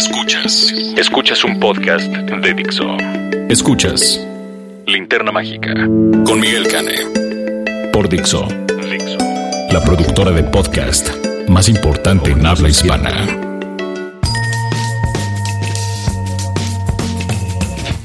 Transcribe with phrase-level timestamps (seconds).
[0.00, 0.72] Escuchas.
[0.96, 2.96] Escuchas un podcast de Dixo.
[3.50, 4.18] Escuchas
[4.86, 5.74] Linterna Mágica
[6.24, 6.94] con Miguel Cane.
[7.92, 8.48] Por Dixo.
[8.90, 9.18] Dixo.
[9.70, 11.10] La productora de podcast
[11.48, 13.26] más importante en habla hispana.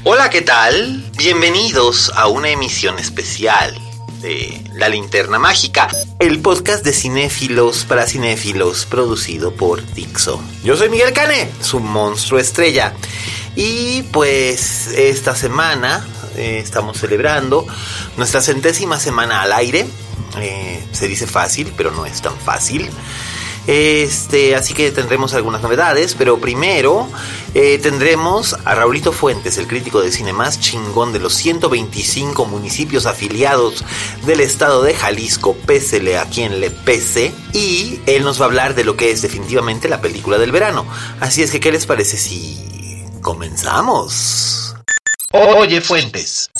[0.04, 1.02] Hola, ¿qué tal?
[1.16, 3.74] Bienvenidos a una emisión especial
[4.74, 10.42] La Linterna Mágica, el podcast de cinéfilos para cinéfilos producido por Dixo.
[10.64, 12.92] Yo soy Miguel Cane, su monstruo estrella.
[13.54, 17.66] Y pues esta semana eh, estamos celebrando
[18.16, 19.86] nuestra centésima semana al aire.
[20.40, 22.90] Eh, se dice fácil, pero no es tan fácil.
[23.66, 27.08] Este, así que tendremos algunas novedades, pero primero
[27.54, 33.06] eh, tendremos a Raulito Fuentes, el crítico de cine más chingón de los 125 municipios
[33.06, 33.84] afiliados
[34.24, 38.74] del estado de Jalisco, pésele a quien le pese, y él nos va a hablar
[38.74, 40.86] de lo que es definitivamente la película del verano.
[41.20, 44.76] Así es que, ¿qué les parece si comenzamos?
[45.32, 46.50] Oye Fuentes.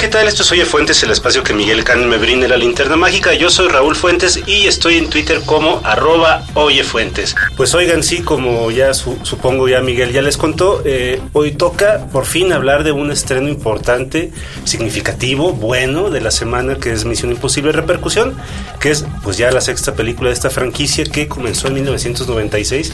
[0.00, 0.28] ¿Qué tal?
[0.28, 3.34] Esto es Oye Fuentes, el espacio que Miguel Can me brinde la linterna mágica.
[3.34, 7.36] Yo soy Raúl Fuentes y estoy en Twitter como arroba Oye Fuentes.
[7.56, 12.06] Pues oigan, sí, como ya su- supongo ya Miguel ya les contó, eh, hoy toca
[12.12, 14.32] por fin hablar de un estreno importante,
[14.64, 18.34] significativo, bueno de la semana que es Misión Imposible Repercusión,
[18.80, 22.92] que es pues ya la sexta película de esta franquicia que comenzó en 1996,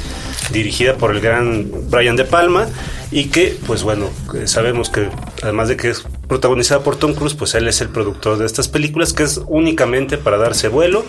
[0.50, 2.66] dirigida por el gran Brian De Palma
[3.12, 5.08] y que pues bueno, eh, sabemos que
[5.42, 8.68] además de que es protagonizada por Tom Cruise, pues él es el productor de estas
[8.68, 11.04] películas, que es únicamente para darse vuelo.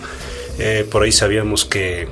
[0.60, 2.08] Eh, por ahí sabíamos que,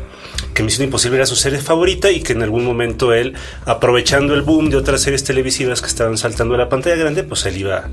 [0.53, 3.33] que Misión Imposible era su serie favorita y que en algún momento él,
[3.65, 7.45] aprovechando el boom de otras series televisivas que estaban saltando a la pantalla grande, pues
[7.47, 7.89] él iba,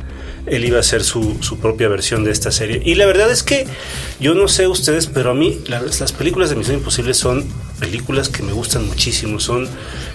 [0.46, 2.82] él iba a hacer su, su propia versión de esta serie.
[2.84, 3.66] Y la verdad es que
[4.20, 7.44] yo no sé ustedes, pero a mí la- las películas de Misión Imposible son
[7.80, 9.68] películas que me gustan muchísimo, son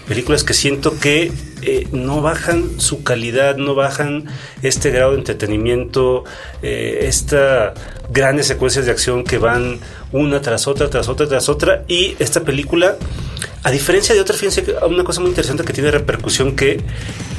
[0.07, 1.31] películas que siento que
[1.61, 4.25] eh, no bajan su calidad, no bajan
[4.61, 6.23] este grado de entretenimiento,
[6.61, 7.73] eh, esta
[8.09, 9.79] grandes secuencias de acción que van
[10.11, 11.83] una tras otra, tras otra, tras otra.
[11.87, 12.95] Y esta película,
[13.63, 16.81] a diferencia de otras, fíjense una cosa muy interesante que tiene repercusión que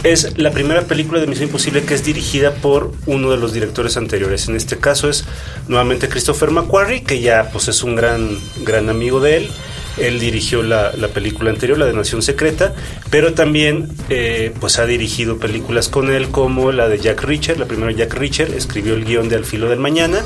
[0.02, 3.96] es la primera película de Misión Imposible que es dirigida por uno de los directores
[3.96, 4.48] anteriores.
[4.48, 5.24] En este caso es
[5.68, 9.50] nuevamente Christopher McQuarrie, que ya pues es un gran, gran amigo de él.
[10.00, 12.74] Él dirigió la, la película anterior, la de Nación Secreta,
[13.10, 17.66] pero también eh, pues ha dirigido películas con él como la de Jack Reacher, la
[17.66, 20.22] primera Jack Reacher, escribió el guion de Al filo del mañana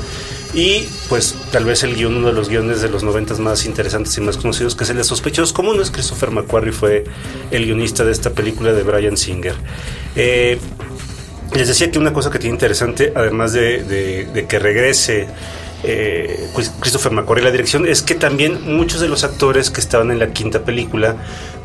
[0.53, 4.15] y pues tal vez el guion, uno de los guiones de los noventas más interesantes
[4.17, 7.03] y más conocidos, que es el de Sospechosos Comunes, Christopher McQuarrie fue
[7.51, 9.55] el guionista de esta película de Brian Singer.
[10.15, 10.59] Eh,
[11.55, 15.27] les decía que una cosa que tiene interesante, además de, de- de que regrese
[15.83, 20.11] eh, pues, Christopher McQuarrie la dirección, es que también muchos de los actores que estaban
[20.11, 21.15] en la quinta película,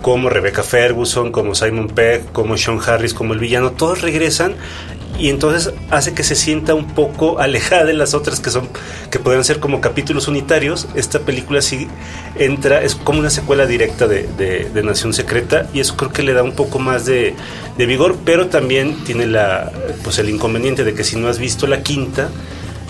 [0.03, 4.55] como Rebecca Ferguson, como Simon Pegg, como Sean Harris, como el villano, todos regresan
[5.19, 8.69] y entonces hace que se sienta un poco alejada de las otras que son
[9.11, 10.87] que podrían ser como capítulos unitarios.
[10.95, 11.89] Esta película sí
[12.37, 16.23] entra es como una secuela directa de, de- de Nación Secreta y eso creo que
[16.23, 17.35] le da un poco más de,
[17.77, 19.73] de vigor pero también tiene la
[20.05, 22.29] pues el inconveniente de que si no has visto la quinta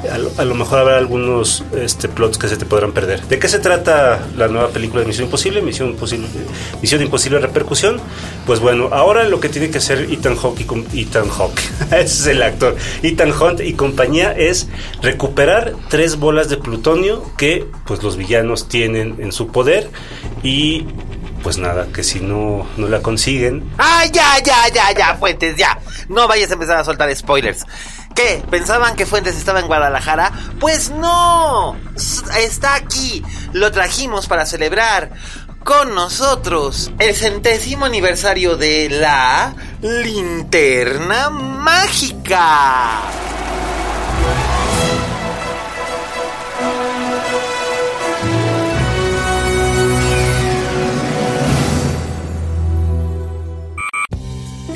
[0.06, 3.22] a lo, mejor habrá algunos este, plots que se te podrán perder.
[3.26, 5.60] ¿De qué se trata la nueva película de Misión Imposible?
[5.60, 6.28] Misión Imposible,
[6.80, 8.00] Misión Imposible Repercusión.
[8.46, 11.60] Pues bueno, ahora lo que tiene que hacer Ethan Hawke y Ethan Hawke,
[11.90, 14.68] ese es el actor, Ethan Hunt y compañía es
[15.02, 19.90] recuperar tres bolas de plutonio que pues los villanos tienen en su poder
[20.42, 20.86] y
[21.42, 25.78] pues nada, que si no, no la consiguen, ¡Ay, ya, ya, ya, ya, Fuentes, ya!
[26.08, 27.64] No vayas a empezar a soltar spoilers.
[28.18, 28.42] ¿Qué?
[28.50, 30.32] ¿Pensaban que Fuentes estaba en Guadalajara?
[30.58, 31.76] Pues no.
[32.36, 33.22] Está aquí.
[33.52, 35.12] Lo trajimos para celebrar
[35.62, 43.02] con nosotros el centésimo aniversario de la linterna mágica.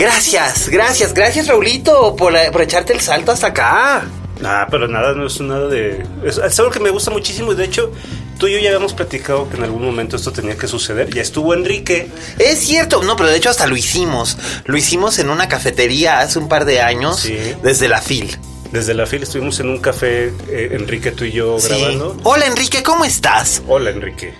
[0.03, 4.05] Gracias, gracias, gracias Raulito por, por echarte el salto hasta acá.
[4.45, 6.05] Ah, pero nada, no es nada de...
[6.25, 7.93] Es, es algo que me gusta muchísimo y de hecho
[8.37, 11.09] tú y yo ya habíamos platicado que en algún momento esto tenía que suceder.
[11.15, 12.11] Ya estuvo Enrique.
[12.41, 14.37] Es cierto, no, pero de hecho hasta lo hicimos.
[14.65, 17.39] Lo hicimos en una cafetería hace un par de años, Sí.
[17.63, 18.37] desde la FIL.
[18.73, 21.69] Desde la fila estuvimos en un café, eh, Enrique, tú y yo Sí.
[21.69, 22.17] grabando.
[22.25, 23.63] Hola Enrique, ¿cómo estás?
[23.69, 24.35] Hola, Enrique.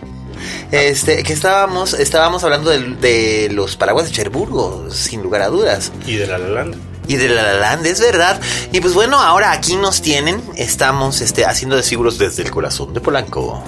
[0.71, 5.93] Este, que estábamos, estábamos hablando de, los paraguas de Cherburgo, sin lugar a dudas.
[6.07, 6.77] Y de La La Land.
[7.09, 8.41] Y de La La Land, es verdad.
[8.73, 10.41] Y pues bueno, ahora aquí nos tienen.
[10.57, 13.63] Estamos este, haciendo de seguros desde el corazón de Polanco.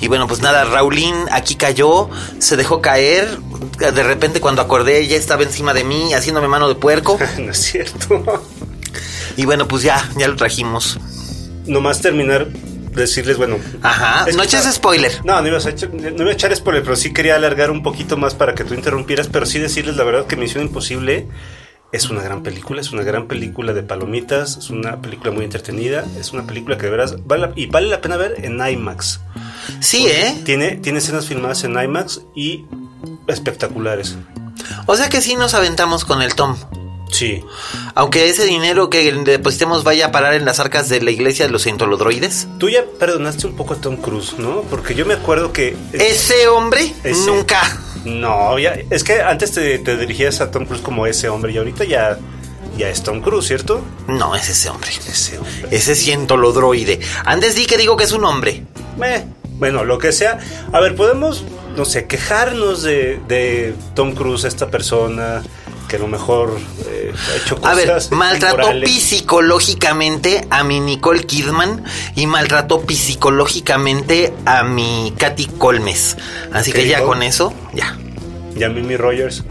[0.00, 3.38] Y bueno, pues nada, Raulín aquí cayó, se dejó caer.
[3.78, 7.18] De repente cuando acordé, ella estaba encima de mí, haciéndome mano de puerco.
[7.38, 8.42] no es cierto.
[9.36, 10.98] Y bueno, pues ya, ya lo trajimos.
[11.66, 12.48] Nomás terminar,
[12.94, 13.58] decirles, bueno.
[13.82, 15.12] Ajá, no eches spoiler.
[15.24, 17.82] No, no, ibas a echar- no iba a echar spoiler, pero sí quería alargar un
[17.82, 21.26] poquito más para que tú interrumpieras, pero sí decirles la verdad que Misión Imposible
[21.92, 26.04] es una gran película, es una gran película de palomitas, es una película muy entretenida,
[26.18, 29.20] es una película que de veras vale la- y vale la pena ver en IMAX.
[29.80, 30.40] Sí, ¿eh?
[30.44, 32.64] Tiene, tiene escenas filmadas en IMAX y
[33.28, 34.16] espectaculares.
[34.86, 36.56] O sea que sí nos aventamos con el Tom.
[37.14, 37.44] Sí.
[37.94, 41.52] Aunque ese dinero que depositemos vaya a parar en las arcas de la iglesia de
[41.52, 42.48] los cientolodroides.
[42.58, 44.62] Tú ya perdonaste un poco a Tom Cruise, ¿no?
[44.62, 45.76] Porque yo me acuerdo que...
[45.92, 47.60] Ese hombre Ese- nunca.
[48.04, 51.56] No, ya, es que antes te, te dirigías a Tom Cruise como ese hombre y
[51.58, 52.18] ahorita ya,
[52.76, 53.80] ya es Tom Cruise, ¿cierto?
[54.08, 54.90] No, es ese hombre.
[55.08, 55.68] Ese hombre.
[55.70, 56.98] Ese cientolodroide.
[57.24, 58.64] Antes di que digo que es un hombre.
[59.58, 60.38] Bueno, lo que sea.
[60.72, 61.44] A ver, podemos,
[61.76, 65.42] no sé, quejarnos de, de Tom Cruise, esta persona
[65.94, 66.58] que a lo mejor
[66.88, 71.84] eh, ha hecho A ver, cosas maltrató psicológicamente a mi Nicole Kidman
[72.16, 76.16] y maltrató psicológicamente a mi Katy Colmes.
[76.52, 77.96] Así ¿Qué que ya con eso, ya.
[78.56, 79.44] Y a Mimi Rogers.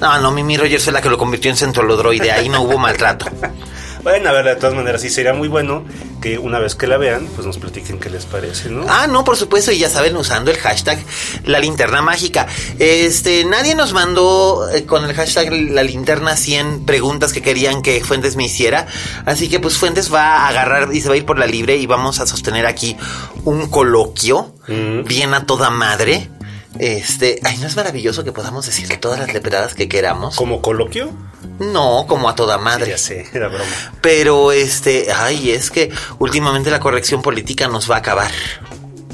[0.00, 2.30] No, no, Mimi Rogers fue la que lo convirtió en centrolodroide.
[2.30, 3.26] Ahí no hubo maltrato.
[4.04, 5.82] Bueno, a ver, de todas maneras, sí sería muy bueno
[6.20, 8.84] que una vez que la vean, pues nos platiquen qué les parece, ¿no?
[8.88, 10.98] Ah, no, por supuesto, y ya saben, usando el hashtag
[11.46, 12.46] la linterna mágica.
[12.78, 18.02] Este, nadie nos mandó eh, con el hashtag la linterna 100 preguntas que querían que
[18.04, 18.86] Fuentes me hiciera.
[19.24, 21.76] Así que pues Fuentes va a agarrar y se va a ir por la libre
[21.76, 22.96] y vamos a sostener aquí
[23.44, 25.04] un coloquio Mm.
[25.04, 26.30] bien a toda madre.
[26.78, 30.36] Este, ay, ¿no es maravilloso que podamos decir todas las lepradas que queramos?
[30.36, 31.10] ¿Como coloquio?
[31.58, 32.90] No, como a toda madre.
[32.90, 33.64] Ya sé, era broma.
[34.00, 38.30] Pero este, ay, es que últimamente la corrección política nos va a acabar.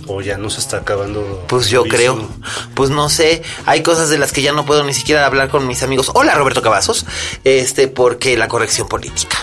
[0.07, 1.45] O ya nos está acabando.
[1.49, 2.29] Pues yo creo.
[2.75, 3.43] Pues no sé.
[3.67, 6.11] Hay cosas de las que ya no puedo ni siquiera hablar con mis amigos.
[6.15, 7.05] Hola, Roberto Cavazos.
[7.45, 9.37] Este, porque la corrección política.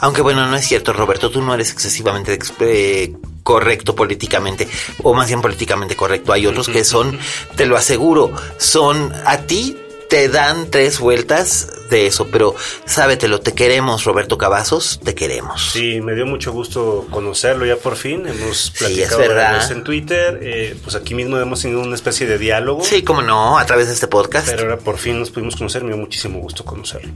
[0.00, 1.30] Aunque bueno, no es cierto, Roberto.
[1.30, 3.12] Tú no eres excesivamente ex- eh,
[3.42, 4.68] correcto políticamente.
[5.02, 6.32] O más bien políticamente correcto.
[6.32, 7.18] Hay otros que son,
[7.56, 9.76] te lo aseguro, son a ti.
[10.10, 12.54] Te dan tres vueltas de eso, pero
[12.84, 15.70] sábetelo, te queremos, Roberto Cavazos, te queremos.
[15.72, 18.26] Sí, me dio mucho gusto conocerlo ya por fin.
[18.26, 20.40] Hemos platicado es varias veces en Twitter.
[20.42, 22.84] eh, pues aquí mismo hemos tenido una especie de diálogo.
[22.84, 24.48] Sí, cómo no, a través de este podcast.
[24.48, 25.82] Pero ahora por fin nos pudimos conocer.
[25.82, 27.12] Me dio muchísimo gusto conocerlo.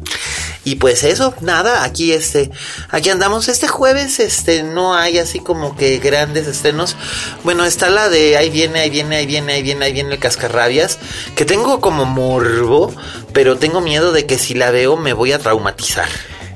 [0.64, 2.50] Y pues eso, nada, aquí este,
[2.90, 3.48] aquí andamos.
[3.48, 6.96] Este jueves, este, no hay así como que grandes estrenos.
[7.42, 10.20] Bueno, está la de ahí viene, ahí viene, ahí viene, ahí viene, ahí viene el
[10.20, 10.98] cascarrabias,
[11.36, 12.83] que tengo como morbo,
[13.32, 16.08] pero tengo miedo de que si la veo me voy a traumatizar.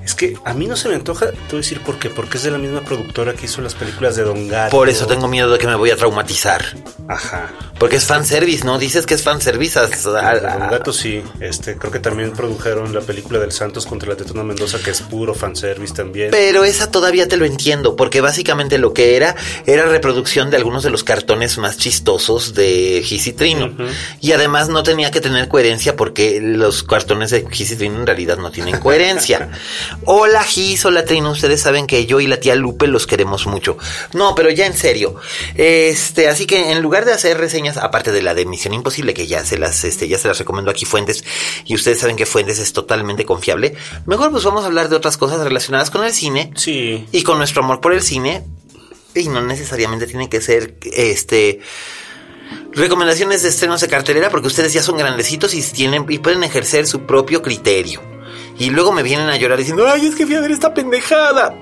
[0.08, 2.08] Es que a mí no se me antoja, te voy a decir por qué.
[2.08, 4.75] Porque es de la misma productora que hizo las películas de Don Gato.
[4.75, 6.64] Por eso tengo miedo de que me voy a traumatizar.
[7.08, 7.52] Ajá.
[7.78, 8.78] Porque es fanservice, ¿no?
[8.78, 9.78] Dices que es fanservice.
[9.78, 11.23] Don Gato sí.
[11.40, 15.02] Este, creo que también produjeron la película del Santos contra la Tetona Mendoza, que es
[15.02, 16.30] puro fanservice también.
[16.30, 20.85] Pero esa todavía te lo entiendo, porque básicamente lo que era era reproducción de algunos
[20.85, 23.75] de los cartones más chistosos de Gis y Trino.
[24.23, 28.06] Y además no tenía que tener coherencia porque los cartones de Gis y Trino en
[28.06, 29.50] realidad no tienen coherencia.
[30.05, 33.76] hola Gis, hola Trino, ustedes saben que yo y la tía Lupe los queremos mucho.
[34.12, 35.17] No, pero ya en serio.
[35.55, 39.26] Este, así que en lugar de hacer reseñas, aparte de la de Misión Imposible, que
[39.26, 41.25] ya se las, este, ya se las recomiendo aquí Fuentes,
[41.64, 43.75] y ustedes saben que Fuentes es totalmente confiable,
[44.07, 47.07] mejor pues vamos a hablar de otras cosas relacionadas con el cine Sí.
[47.12, 48.45] y con nuestro amor por el cine
[49.14, 51.61] y no necesariamente tiene que ser este
[52.73, 56.87] recomendaciones de estrenos de cartelera porque ustedes ya son grandecitos y tienen y pueden ejercer
[56.87, 58.00] su propio criterio.
[58.59, 61.55] Y luego me vienen a llorar diciendo, "Ay, es que fui a ver esta pendejada."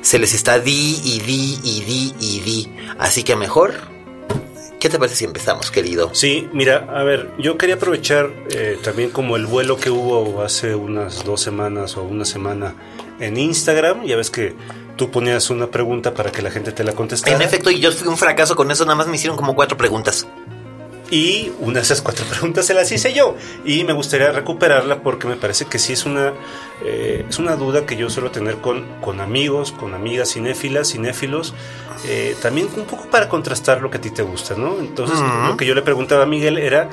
[0.00, 3.74] Se les está di y di y di y di, así que mejor
[4.78, 6.14] ¿Qué te parece si empezamos, querido?
[6.14, 10.76] Sí, mira, a ver, yo quería aprovechar eh, también como el vuelo que hubo hace
[10.76, 12.74] unas dos semanas o una semana
[13.18, 14.04] en Instagram.
[14.04, 14.54] Ya ves que
[14.96, 17.34] tú ponías una pregunta para que la gente te la contestara.
[17.34, 19.76] En efecto, y yo fui un fracaso con eso, nada más me hicieron como cuatro
[19.76, 20.28] preguntas.
[21.10, 23.36] Y una de esas cuatro preguntas se las hice yo.
[23.64, 26.32] Y me gustaría recuperarla porque me parece que sí es una,
[26.84, 31.54] eh, es una duda que yo suelo tener con, con amigos, con amigas cinéfilas, cinéfilos.
[32.06, 34.78] Eh, también un poco para contrastar lo que a ti te gusta, ¿no?
[34.78, 36.88] Entonces, lo que yo le preguntaba a Miguel era.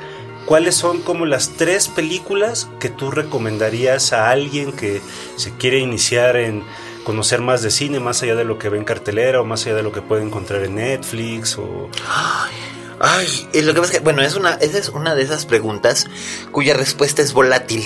[0.46, 5.02] ¿Cuáles son como las tres películas que tú recomendarías a alguien que
[5.34, 6.62] se quiere iniciar en
[7.02, 9.74] conocer más de cine, más allá de lo que ve en cartelera o más allá
[9.74, 11.88] de lo que puede encontrar en Netflix o...
[12.08, 12.54] Ay,
[12.98, 16.06] lo que pasa es que, bueno, es una, esa es una de esas preguntas
[16.50, 17.84] cuya respuesta es volátil,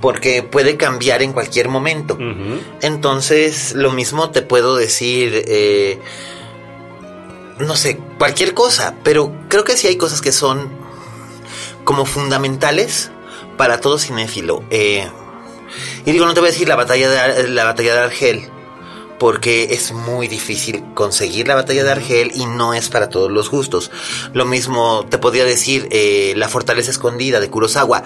[0.00, 2.18] porque puede cambiar en cualquier momento.
[2.80, 5.98] Entonces, lo mismo te puedo decir, eh,
[7.58, 10.70] no sé, cualquier cosa, pero creo que sí hay cosas que son
[11.84, 13.10] como fundamentales
[13.56, 14.62] para todo cinéfilo.
[14.70, 15.08] Eh,
[16.04, 18.50] y digo, no te voy a decir la batalla de, la batalla de Argel,
[19.18, 23.50] porque es muy difícil conseguir la batalla de Argel y no es para todos los
[23.50, 23.90] gustos.
[24.32, 28.04] Lo mismo te podría decir eh, La fortaleza escondida de Kurosawa,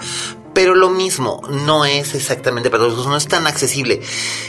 [0.53, 4.01] pero lo mismo, no es exactamente para todos, no es tan accesible.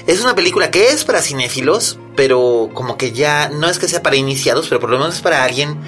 [0.06, 4.02] Es una película que es para cinéfilos, pero como que ya no es que sea
[4.02, 5.80] para iniciados, pero por lo menos es para alguien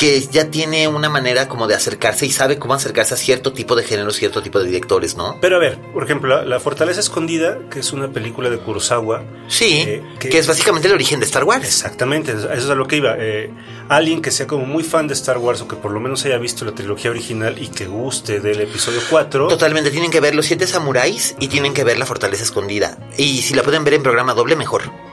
[0.00, 3.76] que ya tiene una manera como de acercarse y sabe cómo acercarse a cierto tipo
[3.76, 5.36] de género, cierto tipo de directores, ¿no?
[5.42, 9.22] Pero a ver, por ejemplo, La, Fortaleza Escondida, que es una película de Kurosawa.
[9.48, 11.66] Sí, eh, que, es básicamente el origen de Star Wars.
[11.66, 13.14] Exactamente, eso es a lo que iba.
[13.18, 13.50] Eh,
[13.90, 16.38] alguien que sea como muy fan de Star Wars o que por lo menos haya
[16.38, 19.48] visto la trilogía original y que guste del episodio 4.
[19.48, 22.96] Totalmente, tienen que ver Los Siete Samuráis y tienen que ver La Fortaleza Escondida.
[23.18, 25.09] Y si la pueden ver en programa doble, mejor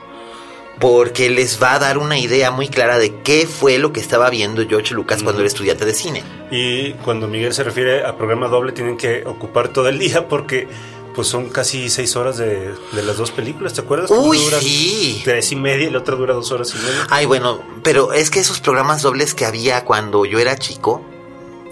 [0.78, 4.30] porque les va a dar una idea muy clara de qué fue lo que estaba
[4.30, 6.22] viendo George Lucas cuando era estudiante de cine.
[6.50, 10.68] Y cuando Miguel se refiere a programa doble, tienen que ocupar todo el día porque
[11.14, 14.08] pues son casi seis horas de, las dos películas, ¿te acuerdas?
[14.08, 15.20] Uy, sí.
[15.24, 17.08] Tres y media y la otra dura dos horas y media.
[17.10, 21.02] Ay, bueno, pero es que esos programas dobles que había cuando yo era chico,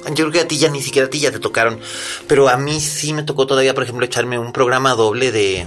[0.08, 1.78] yo creo que a ti ya ni siquiera a ti ya te tocaron,
[2.26, 5.64] pero a mí sí me tocó todavía, por ejemplo, echarme un programa doble de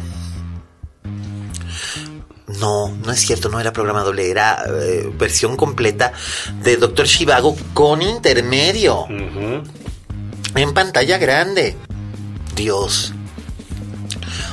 [2.60, 6.14] no, no es cierto, no era programa doble, era eh, versión completa
[6.64, 9.06] de Doctor Shivago con intermedio.
[10.56, 11.76] En pantalla grande.
[12.56, 13.14] Dios.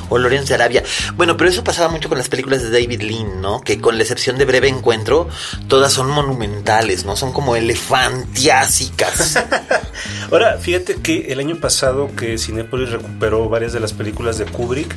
[0.08, 0.84] O Lorenzo Arabia.
[1.16, 3.60] Bueno, pero eso pasaba mucho con las películas de David Lean, ¿no?
[3.60, 5.28] Que con la excepción de Breve Encuentro,
[5.66, 7.16] todas son monumentales, ¿no?
[7.16, 9.42] Son como elefantiásicas.
[10.30, 14.94] Ahora, fíjate que el año pasado que Cinepolis recuperó varias de las películas de Kubrick,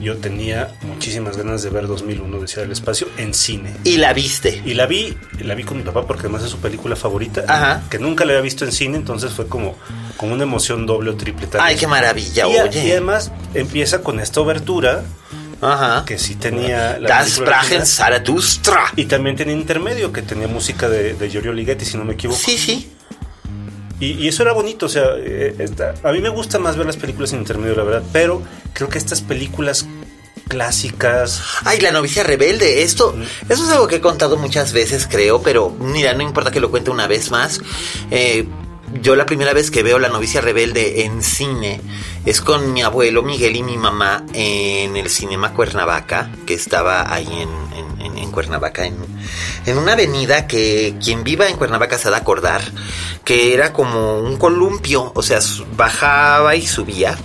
[0.00, 3.74] yo tenía muchísimas ganas de ver 2001 Decía del Espacio en cine.
[3.84, 4.62] ¿Y la viste?
[4.64, 7.98] Y la vi, la vi con mi papá porque además es su película favorita, que
[7.98, 9.76] nunca la había visto en cine, entonces fue como,
[10.16, 11.48] como una emoción doble o triple.
[11.58, 12.86] Ay, qué maravilla, y, oye.
[12.86, 15.04] Y además empieza con esta obertura.
[15.60, 16.04] Ajá.
[16.04, 16.98] Que sí tenía.
[17.00, 18.92] La das Bragen Zaratustra.
[18.94, 22.38] Y también tenía intermedio, que tenía música de, de Giorgio Ligeti, si no me equivoco.
[22.38, 22.92] Sí, sí.
[24.00, 25.68] Y, eso era bonito, o sea, eh,
[26.04, 28.98] a mí me gusta más ver las películas en intermedio, la verdad, pero creo que
[28.98, 29.86] estas películas
[30.48, 31.42] clásicas.
[31.64, 32.82] Ay, la novicia rebelde.
[32.82, 33.14] Esto,
[33.48, 36.70] eso es algo que he contado muchas veces, creo, pero mira, no importa que lo
[36.70, 37.60] cuente una vez más.
[38.10, 38.46] Eh,
[38.94, 41.80] yo la primera vez que veo La novicia rebelde en cine
[42.24, 47.26] es con mi abuelo Miguel y mi mamá en el Cinema Cuernavaca, que estaba ahí
[47.26, 48.96] en, en, Cuernavaca, en,
[49.66, 52.60] en, una avenida que quien viva en Cuernavaca se ha de acordar,
[53.24, 55.40] que era como un columpio, o sea,
[55.76, 57.16] bajaba y subía.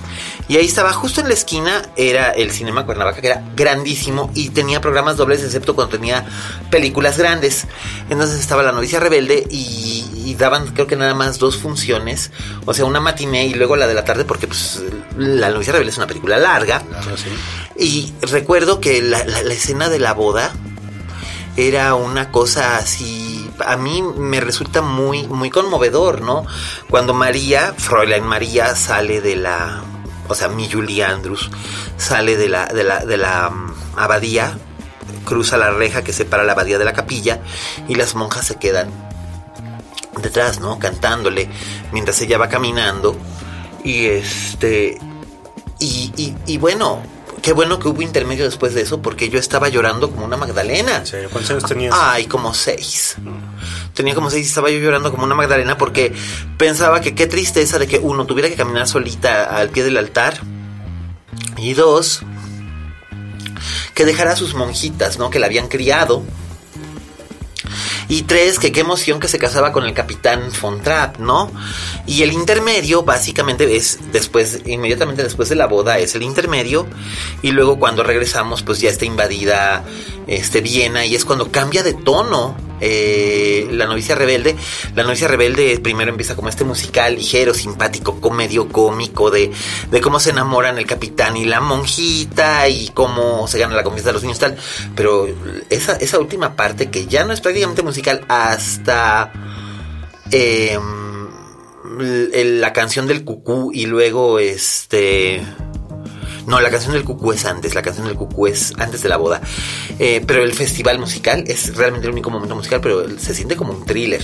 [0.48, 4.50] Y ahí estaba, justo en la esquina, era el Cinema Cuernavaca, que era grandísimo y
[4.50, 6.26] tenía programas dobles, excepto cuando tenía
[6.70, 7.66] películas grandes.
[8.10, 10.03] Entonces estaba La novicia rebelde y,
[10.36, 12.32] daban, creo que nada más dos funciones,
[12.66, 14.82] o sea, una matiné y luego la de la tarde, porque pues
[15.18, 16.84] La novicia rebelde es una película larga.
[17.78, 20.52] Y recuerdo que la, la, la escena de la boda
[21.56, 26.46] era una cosa así a mí me resulta muy muy conmovedor, ¿no?
[26.90, 29.84] Cuando María, Fräulein María sale de la
[30.28, 31.50] o sea, mi Julie Andrews,
[31.98, 33.52] sale de la, de la, de la
[33.96, 34.58] abadía,
[35.26, 37.42] cruza la reja que separa la abadía de la capilla
[37.88, 38.90] y las monjas se quedan
[40.22, 40.80] detrás, ¿no?
[40.80, 41.50] Cantándole
[41.92, 43.16] mientras ella va caminando.
[43.84, 44.98] Y este.
[45.80, 47.02] Y, y, bueno,
[47.42, 51.04] qué bueno que hubo intermedio después de eso, porque yo estaba llorando como una Magdalena.
[51.30, 51.94] ¿Cuántos años tenías?
[51.98, 53.18] Ay, como seis.
[53.18, 53.94] Mm.
[53.94, 56.14] Tenía como seis y estaba yo llorando como una Magdalena porque
[56.58, 60.40] pensaba que qué tristeza de que uno tuviera que caminar solita al pie del altar.
[61.58, 62.22] Y dos,
[63.94, 65.30] que dejara a sus monjitas, ¿no?
[65.30, 66.24] Que la habían criado
[68.14, 71.52] Y tres, que qué emoción que se casaba con el capitán Von Trapp, ¿no?
[72.06, 76.86] Y el intermedio básicamente es después, inmediatamente después de la boda es el intermedio.
[77.42, 79.84] Y luego cuando regresamos pues ya está invadida
[80.28, 84.56] este, Viena y es cuando cambia de tono eh, La novicia rebelde.
[84.96, 89.52] La novicia rebelde primero empieza como este musical ligero, simpático, comedio cómico de,
[89.92, 94.10] de cómo se enamoran el capitán y la monjita y cómo se gana la confianza
[94.10, 94.58] de los niños tal.
[94.96, 95.28] Pero
[95.70, 99.32] esa, esa última parte que ya no es prácticamente musical hasta...
[100.32, 100.80] Eh,
[102.00, 105.44] la canción del cucú y luego este
[106.48, 109.18] no, la canción del cucú es antes, la canción del cucú es antes de la
[109.18, 109.42] boda.
[110.00, 113.74] Eh, pero el festival musical es realmente el único momento musical, pero se siente como
[113.74, 114.22] un thriller.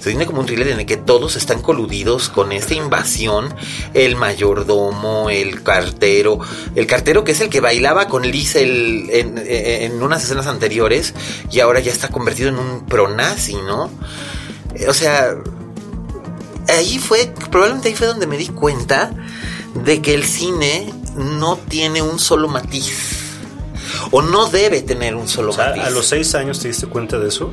[0.00, 3.54] Se siente como un thriller en el que todos están coludidos con esta invasión.
[3.94, 6.40] El mayordomo, el cartero.
[6.74, 9.08] El cartero que es el que bailaba con Lisa en,
[9.46, 11.14] en, unas escenas anteriores
[11.52, 13.92] y ahora ya está convertido en un pronazi, ¿no?
[14.74, 15.36] Eh, o sea,
[16.66, 19.12] ahí fue, probablemente ahí fue donde me di cuenta
[19.84, 23.18] de que el cine no tiene un solo matiz.
[24.10, 25.82] O no debe tener un solo matiz.
[25.82, 27.50] ¿A los seis años te diste cuenta de eso?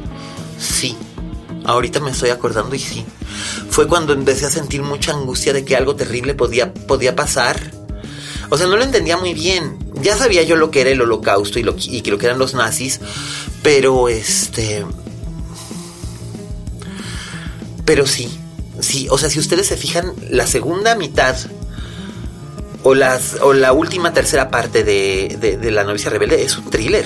[0.57, 0.95] Sí.
[1.65, 3.05] Ahorita me estoy acordando y sí.
[3.69, 7.71] Fue cuando empecé a sentir mucha angustia de que algo terrible podía, podía pasar.
[8.49, 9.77] O sea, no lo entendía muy bien.
[10.01, 12.53] Ya sabía yo lo que era el holocausto y lo, y lo que eran los
[12.53, 12.99] nazis.
[13.61, 14.85] Pero este...
[17.85, 18.29] Pero sí.
[18.81, 21.35] Sí, o sea, si ustedes se fijan, la segunda mitad
[22.83, 27.05] o, las, o la última tercera parte de, La novicia rebelde es un thriller.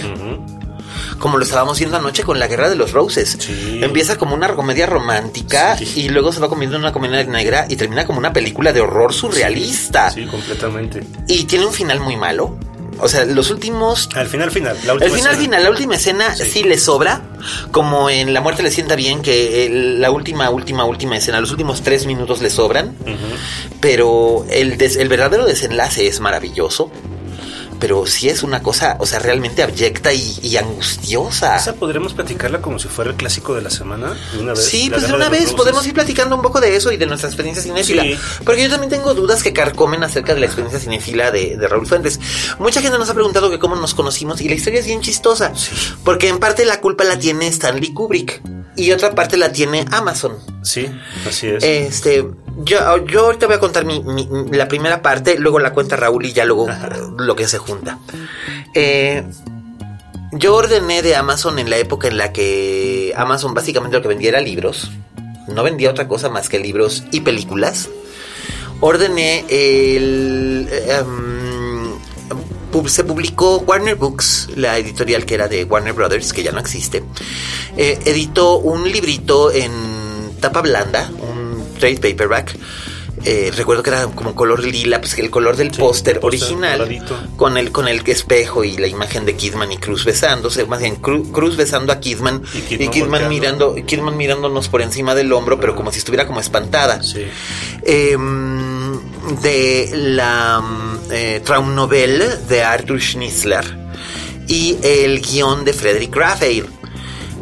[1.19, 3.37] Como lo estábamos viendo anoche con La Guerra de los Roses.
[3.81, 7.75] Empieza como una comedia romántica y luego se va convirtiendo en una comedia negra y
[7.75, 10.09] termina como una película de horror surrealista.
[10.09, 11.03] Sí, completamente.
[11.27, 12.57] Y tiene un final muy malo.
[12.99, 14.09] O sea, los últimos.
[14.15, 14.77] Al final, final.
[14.85, 15.63] La última el final, final.
[15.63, 16.63] La última escena sí.
[16.63, 17.21] le sobra.
[17.71, 19.69] Como en La muerte le sienta bien, que
[19.99, 22.95] la última, última, última escena, los últimos tres minutos le sobran.
[23.79, 26.91] Pero el, el verdadero desenlace es maravilloso
[27.83, 31.57] pero sí es una cosa, o sea, realmente abyecta y, angustiosa.
[31.57, 34.15] ¿Esa podremos platicarla como si fuera el clásico de la semana?
[34.31, 36.93] De una vez, sí, pues de una vez podemos ir platicando un poco de eso
[36.93, 38.05] y de nuestra experiencia cinéfila.
[38.45, 42.21] Porque yo también tengo dudas que carcomen acerca de la experiencia cinéfila de, Raúl Fuentes.
[42.57, 45.51] Mucha gente nos ha preguntado que cómo nos conocimos y la historia es bien chistosa.
[46.05, 48.41] Porque en parte la culpa la tiene Stanley Kubrick
[48.75, 50.37] y otra parte la tiene Amazon.
[50.63, 50.89] Sí,
[51.27, 51.63] así es.
[51.63, 52.25] Este,
[52.63, 54.03] yo, yo ahorita voy a contar mi,
[54.51, 56.67] la primera parte, luego la cuenta Raúl y ya luego
[57.17, 57.99] lo que se junta.
[58.73, 59.23] Eh,
[60.31, 64.29] yo ordené de Amazon en la época en la que Amazon básicamente lo que vendía
[64.29, 64.91] era libros.
[65.47, 67.89] No vendía otra cosa más que libros y películas.
[68.79, 70.67] Ordené el...
[70.71, 71.32] Em,
[72.87, 77.03] se publicó Warner Books, la editorial que era de Warner Brothers, que ya no existe.
[77.77, 79.71] Eh, editó un librito en
[80.39, 81.09] tapa blanda,
[81.79, 82.57] trade paperback.
[83.25, 87.01] Eh, recuerdo que era como color lila, pues el color del póster original,
[87.37, 90.97] con el, con el espejo y la imagen de Kidman y Cruz besándose, más bien
[90.97, 95.91] Cruz besando a Kidman y Kidman, mirando, Kidman mirándonos por encima del hombro, pero como
[95.91, 96.99] si estuviera como espantada.
[97.83, 98.72] Em,
[99.41, 100.61] de la
[101.11, 103.77] eh, Traum Novel de Arthur Schnitzler
[104.47, 106.67] y el guion de Frederick Raphael.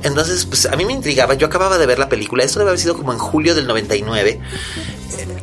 [0.04, 1.36] Entonces, pues a mí me intrigaba.
[1.36, 2.44] Yo acababa de ver la película.
[2.44, 4.40] Esto debe haber sido como en julio del 99.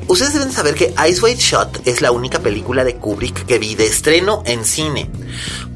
[0.08, 3.74] Ustedes deben saber que Ice White Shot es la única película de Kubrick que vi
[3.74, 5.10] de estreno en cine.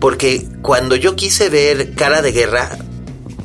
[0.00, 2.78] Porque cuando yo quise ver Cara de Guerra,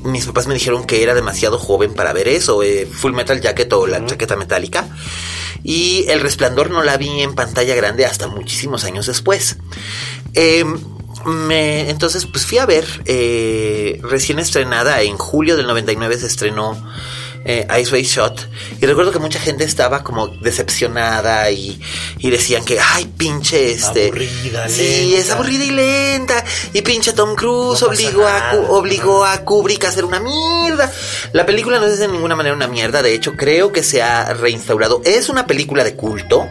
[0.07, 3.71] mis papás me dijeron que era demasiado joven para ver eso, eh, Full Metal Jacket
[3.73, 4.87] o la chaqueta metálica.
[5.63, 9.57] Y El Resplandor no la vi en pantalla grande hasta muchísimos años después.
[10.33, 10.65] Eh,
[11.25, 16.81] me, entonces, pues fui a ver, eh, recién estrenada, en julio del 99 se estrenó
[17.45, 18.49] eh, Ice Shot.
[18.81, 21.79] Y recuerdo que mucha gente estaba como decepcionada y,
[22.19, 24.07] y decían que, ay, pinche este.
[24.07, 26.43] Aburrida, sí, es aburrida y lenta.
[26.73, 30.91] Y pinche Tom Cruise obligó, a, obligó a Kubrick a hacer una mierda.
[31.33, 33.01] La película no es de ninguna manera una mierda.
[33.01, 35.01] De hecho, creo que se ha reinstaurado.
[35.05, 36.47] Es una película de culto.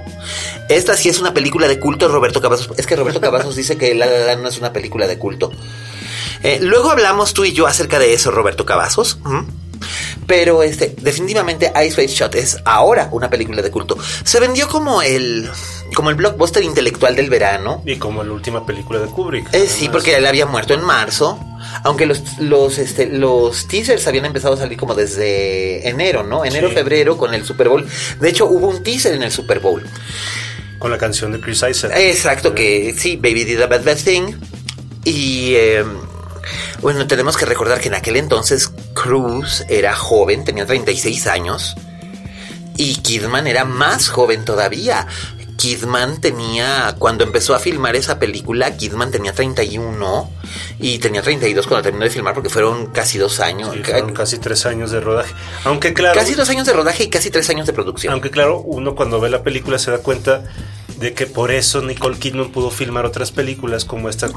[0.69, 2.71] Esta sí es una película de culto, Roberto Cavazos.
[2.77, 5.53] Es que Roberto Cavazos dice que La La no es una película de culto.
[6.43, 9.19] Eh, luego hablamos tú y yo acerca de eso, Roberto Cavazos.
[10.27, 13.97] Pero este, definitivamente Ice Face Shot es ahora una película de culto.
[14.25, 15.49] Se vendió como el
[15.95, 17.83] como el blockbuster intelectual del verano.
[17.87, 19.55] Y como la última película de Kubrick.
[19.55, 21.39] Eh, sí, porque él había muerto en marzo.
[21.85, 26.45] Aunque los, los, este, los teasers habían empezado a salir como desde enero, ¿no?
[26.45, 27.87] Enero, febrero con el Super Bowl.
[28.21, 29.83] De hecho, hubo un teaser en el Super Bowl.
[30.79, 31.93] Con la canción de Chris Isaac.
[31.97, 34.35] Exacto, que sí, Baby Did a Bad Bad Thing.
[35.05, 35.55] Y...
[35.57, 35.87] Em,
[36.81, 41.77] bueno, tenemos que recordar que en aquel entonces Cruise era joven, tenía 36 años.
[42.77, 45.07] Y Kidman era más joven todavía.
[45.57, 50.31] Kidman tenía, cuando empezó a filmar esa película, Kidman tenía 31
[50.81, 53.71] y tenía 32 cuando terminó de filmar porque fueron casi dos años.
[53.73, 55.35] Sí, fueron casi tres años de rodaje.
[55.65, 56.19] Aunque claro...
[56.19, 58.13] Casi dos años de rodaje y casi tres años de producción.
[58.13, 60.45] Aunque claro, uno cuando ve la película se da cuenta
[60.99, 64.31] de que por eso Nicole Kidman pudo filmar otras películas como esta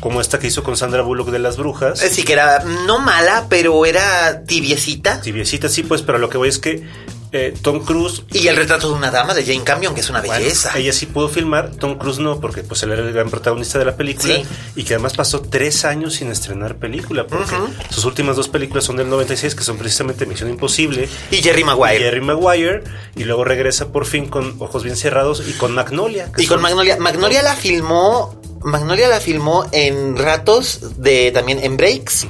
[0.00, 1.98] como esta que hizo con Sandra Bullock de las brujas.
[1.98, 5.20] Sí, que era no mala, pero era tibiecita.
[5.20, 6.86] Tibiecita, sí, pues, pero lo que voy es que
[7.32, 8.24] eh, Tom Cruise.
[8.32, 10.76] Y el retrato de una dama de Jane Campion, que es una belleza.
[10.76, 13.84] ella sí pudo filmar, Tom Cruise no, porque pues él era el gran protagonista de
[13.84, 14.34] la película.
[14.76, 17.54] Y que además pasó tres años sin estrenar película, porque
[17.90, 21.08] sus últimas dos películas son del 96, que son precisamente Misión Imposible.
[21.30, 21.96] Y Jerry Maguire.
[21.96, 22.84] Y Jerry Maguire.
[23.16, 26.30] Y luego regresa por fin con Ojos Bien Cerrados y con Magnolia.
[26.36, 26.96] Y con Magnolia.
[26.98, 32.26] Magnolia la filmó Magnolia la filmó en ratos de también en breaks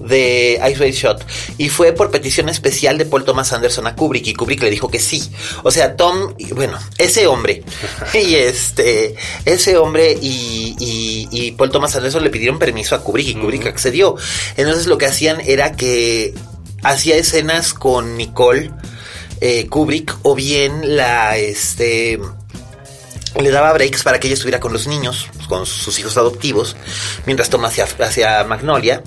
[0.00, 1.26] de Ice White Shot
[1.58, 4.88] y fue por petición especial de Paul Thomas Anderson a Kubrick y Kubrick le dijo
[4.88, 5.30] que sí.
[5.64, 7.62] O sea, Tom, bueno, ese hombre
[8.14, 10.76] y este, ese hombre y,
[11.30, 14.16] y, Paul Thomas Anderson le pidieron permiso a Kubrick y Kubrick accedió.
[14.56, 16.34] Entonces lo que hacían era que
[16.82, 18.70] hacía escenas con Nicole
[19.40, 22.18] eh, Kubrick o bien la este
[23.40, 26.76] le daba breaks para que ella estuviera con los niños, con sus hijos adoptivos,
[27.26, 29.02] mientras Tom hacia, hacia Magnolia.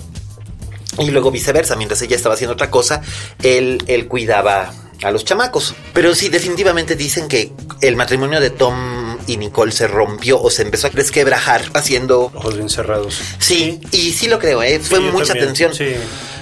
[0.98, 3.00] Y luego viceversa, mientras ella estaba haciendo otra cosa,
[3.42, 5.74] él, él cuidaba a los chamacos.
[5.92, 10.62] Pero sí, definitivamente dicen que el matrimonio de Tom y Nicole se rompió o se
[10.62, 12.30] empezó a desquebrajar haciendo...
[12.34, 13.20] Ojos bien cerrados.
[13.38, 14.80] Sí, y sí lo creo, ¿eh?
[14.80, 15.74] fue mucha tensión.
[15.74, 15.94] Sí.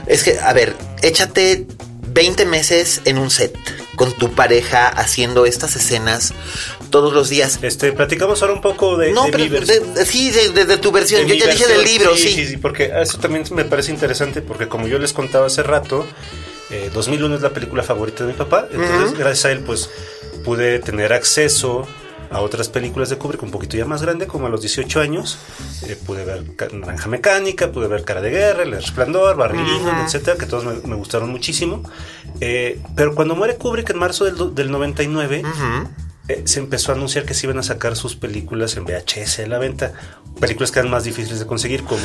[0.07, 1.67] Es que, a ver, échate
[2.09, 3.57] 20 meses en un set
[3.95, 6.33] con tu pareja haciendo estas escenas
[6.91, 7.59] todos los días.
[7.63, 9.85] Este, platicamos ahora un poco de, no, mi versión.
[10.05, 11.27] sí, de, tu versión.
[11.27, 12.47] yo ya dije del libro, sí, sí.
[12.47, 16.07] Sí, porque eso también me parece interesante porque como yo les contaba hace rato,
[16.93, 19.91] 2001 eh, es la película favorita de mi papá, entonces gracias a él pues
[20.45, 21.87] pude tener acceso
[22.31, 25.39] a otras películas de Kubrick un poquito ya más grande, como a los 18 años.
[25.87, 30.37] Eh, pude ver Naranja Mecánica, pude ver Cara de Guerra, El Resplandor, Barry Lyndon, etcétera,
[30.37, 31.83] que todos me, gustaron muchísimo.
[32.41, 35.43] Eh, pero cuando muere Kubrick en marzo del, del 99,
[36.29, 39.47] eh, se empezó a anunciar que se iban a sacar sus películas en VHS a
[39.47, 39.95] la venta.
[40.39, 42.03] Películas que eran más difíciles de conseguir, como,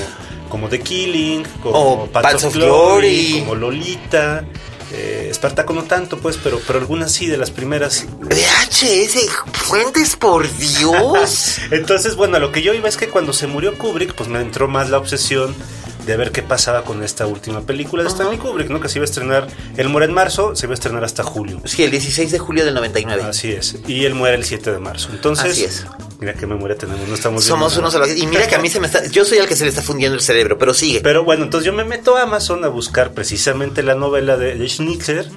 [0.49, 4.45] como The Killing, como Paths of, Glory, como Lolita.
[4.93, 8.05] Eh, Espartaco no tanto, pues, pero, pero algunas sí, de las primeras.
[8.21, 11.59] VHS, fuentes por Dios.
[11.71, 14.67] Entonces, bueno, lo que yo iba es que cuando se murió Kubrick, pues me entró
[14.67, 15.53] más la obsesión
[16.05, 18.79] de ver qué pasaba con esta última película de Stanley Kubrick, ¿no?
[18.79, 21.61] Que se iba a estrenar, él muere en marzo, se iba a estrenar hasta julio.
[21.65, 23.23] Sí, el 16 de julio del 99.
[23.23, 25.09] Así es, y él muere el 7 de marzo.
[25.11, 25.85] Entonces, Así es.
[26.19, 28.87] mira qué memoria tenemos, no estamos Somos unos Y mira que a mí se me
[28.87, 31.01] está, yo soy el que se le está fundiendo el cerebro, pero sigue.
[31.01, 35.29] Pero bueno, entonces yo me meto a Amazon a buscar precisamente la novela de, Schnitzer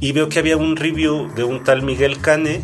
[0.00, 2.62] y veo que había un review de un tal Miguel Cane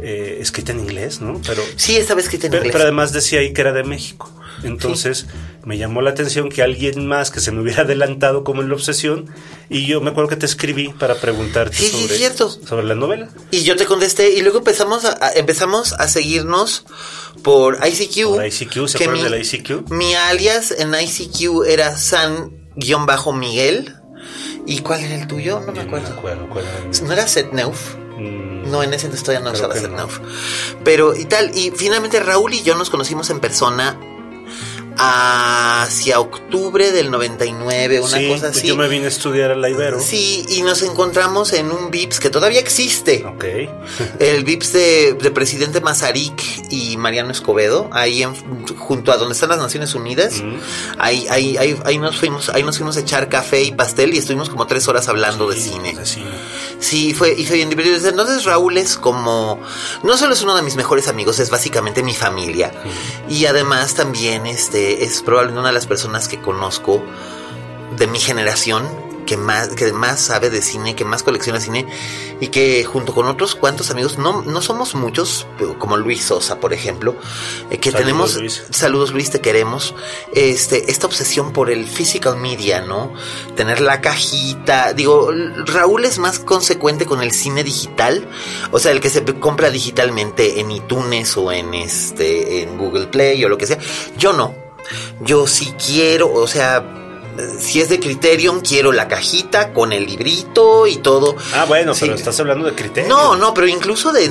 [0.00, 1.40] eh, escrita en inglés, ¿no?
[1.46, 2.72] Pero sí, estaba escrita en inglés.
[2.72, 4.32] Pero además decía ahí que era de México.
[4.62, 5.26] Entonces
[5.68, 8.74] me llamó la atención que alguien más que se me hubiera adelantado como en la
[8.74, 9.26] obsesión
[9.68, 12.16] y yo me acuerdo que te escribí para preguntarte sobre,
[12.66, 13.28] sobre la novela.
[13.50, 16.86] Y yo te contesté y luego empezamos a, empezamos a seguirnos
[17.42, 18.36] por ICQ.
[18.36, 19.90] Por ICQ, ¿se acuerdan de la ICQ?
[19.90, 23.94] Mi alias en ICQ era San-Miguel.
[24.64, 25.60] ¿Y cuál era el tuyo?
[25.60, 26.08] No me acuerdo.
[26.08, 27.94] No, acuerdo, ¿cuál era ¿No era Setneuf?
[28.16, 30.18] Mm, no, en ese entonces todavía no usaba Setneuf.
[30.82, 33.98] Pero y tal, y finalmente Raúl y yo nos conocimos en persona
[34.98, 38.66] hacia octubre del 99, una cosa pues así.
[38.66, 40.00] Yo me vine a estudiar a la Ibero.
[40.00, 43.24] Sí, y nos encontramos en un VIPS que todavía existe.
[43.24, 43.44] Ok.
[44.18, 48.24] el VIPS de, presidente Mazarik y Mariano Escobedo, ahí
[48.76, 50.42] junto a donde están las Naciones Unidas.
[50.98, 54.48] ahí, ahí, ahí, nos fuimos, ahí nos fuimos a echar café y pastel y estuvimos
[54.50, 55.94] como tres horas hablando de cine.
[56.80, 57.96] Sí, fue, y fue bien divertido.
[58.08, 59.60] Entonces Raúl es como,
[60.02, 62.72] no solo es uno de mis mejores amigos, es básicamente mi familia.
[63.28, 67.02] Y además también este es probablemente una de las personas que conozco
[67.96, 71.86] de mi generación que más, que más sabe de cine, que más colecciona cine
[72.40, 75.46] y que junto con otros cuantos amigos, no, no somos muchos,
[75.78, 77.14] como Luis Sosa, por ejemplo,
[77.70, 79.94] eh, que tenemos, saludos Luis, te queremos,
[80.34, 83.12] este, esta obsesión por el physical media, ¿no?
[83.54, 85.30] Tener la cajita, digo,
[85.66, 88.26] Raúl es más consecuente con el cine digital,
[88.70, 93.44] o sea, el que se compra digitalmente en iTunes o en este, en Google Play
[93.44, 93.78] o lo que sea,
[94.16, 94.54] yo no.
[95.20, 97.07] Yo sí quiero, o sea,
[97.58, 101.36] si es de Criterion, quiero la cajita con el librito y todo.
[101.54, 102.00] Ah, bueno, Sí.
[102.02, 103.08] pero estás hablando de Criterion.
[103.08, 104.24] No, no, pero incluso de,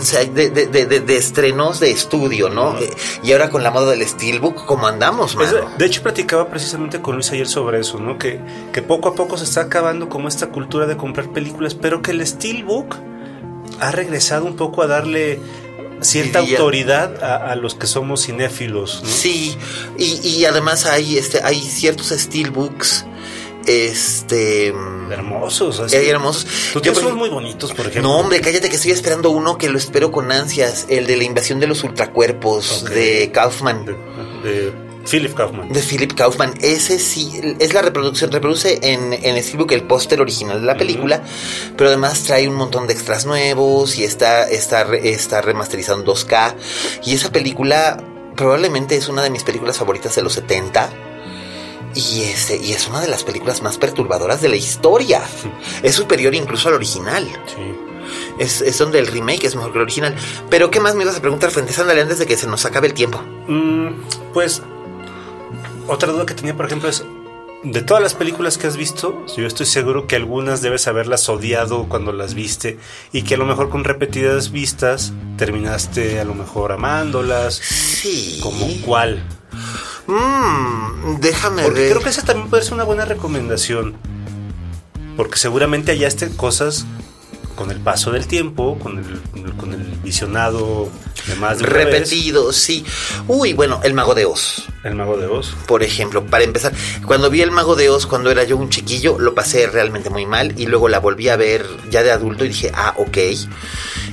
[1.17, 2.77] estrenos de estudio, ¿no?
[2.79, 2.89] Eh,
[3.23, 5.69] Y ahora con la moda del Steelbook, ¿cómo andamos, mano?
[5.77, 8.17] de hecho, platicaba precisamente con Luis ayer sobre eso, ¿no?
[8.17, 8.39] Que,
[8.73, 12.11] que poco a poco se está acabando como esta cultura de comprar películas, pero que
[12.11, 12.95] el Steelbook
[13.79, 15.39] ha regresado un poco a darle
[16.01, 19.09] cierta Diría- autoridad a, a los que somos cinéfilos, ¿no?
[19.09, 19.57] Sí,
[19.97, 23.05] y, y además hay, este, hay ciertos Steelbooks,
[23.65, 24.73] este...
[25.09, 25.95] Hermosos, así.
[25.95, 26.45] Hermosos.
[26.73, 28.01] Tú tienes unos muy bonitos, por ejemplo.
[28.09, 31.23] No, hombre, cállate que estoy esperando uno que lo espero con ansias, el de la
[31.23, 33.85] invasión de los ultracuerpos de Kaufman.
[33.85, 33.93] De,
[34.43, 34.73] de
[35.09, 35.69] Philip Kaufman.
[35.69, 40.59] De Philip Kaufman, ese sí, es la reproducción, reproduce en, en Steelbook el póster original
[40.59, 41.23] de la película,
[41.77, 46.55] pero además trae un montón de extras nuevos y está, está, está remasterizado en 2K.
[47.05, 48.03] Y esa película
[48.35, 50.89] probablemente es una de mis películas favoritas de los 70.
[51.95, 55.21] Y, este, y es una de las películas más perturbadoras de la historia.
[55.81, 57.27] Es superior incluso al original.
[57.47, 57.75] Sí.
[58.39, 60.15] Es, es donde el remake es mejor que el original.
[60.49, 61.79] Pero ¿qué más me ibas a preguntar, Fuentes?
[61.79, 63.19] Ándale antes de que se nos acabe el tiempo.
[63.47, 63.89] Mm,
[64.33, 64.61] pues,
[65.87, 67.03] otra duda que tenía, por ejemplo, es.
[67.63, 71.87] De todas las películas que has visto, yo estoy seguro que algunas debes haberlas odiado
[71.89, 72.77] cuando las viste
[73.11, 77.55] y que a lo mejor con repetidas vistas terminaste a lo mejor amándolas.
[77.55, 78.39] Sí.
[78.43, 79.23] ¿Como cuál?
[80.05, 81.89] Mmm, déjame Porque ver.
[81.91, 83.95] creo que esa también puede ser una buena recomendación.
[85.17, 86.85] Porque seguramente hallaste cosas
[87.55, 90.89] con el paso del tiempo, con el, con el visionado
[91.35, 91.69] más vez.
[91.69, 92.85] Repetido, sí.
[93.27, 95.55] Uy, bueno, El Mago de Oz, El Mago de Oz.
[95.67, 96.73] por ejemplo, para empezar.
[97.05, 100.25] Cuando vi El Mago de Oz, cuando era yo un chiquillo, lo pasé realmente muy
[100.25, 103.17] mal y luego la volví a ver ya de adulto y dije, ah, ok.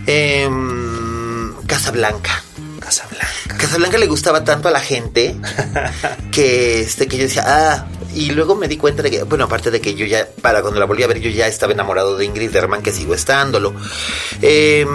[0.07, 2.42] Em, Casablanca.
[2.81, 3.57] Casablanca.
[3.57, 5.37] Casablanca le gustaba tanto a la gente
[6.31, 9.70] que este que yo decía, ah, y luego me di cuenta de que, bueno, aparte
[9.70, 12.24] de que yo ya, para cuando la volví a ver, yo ya estaba enamorado de
[12.24, 13.74] Ingrid Bergman, que sigo estándolo.
[14.40, 14.88] Em,